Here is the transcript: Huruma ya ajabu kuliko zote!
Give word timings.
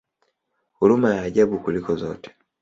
Huruma 0.73 1.15
ya 1.15 1.21
ajabu 1.21 1.59
kuliko 1.59 1.95
zote! 1.95 2.35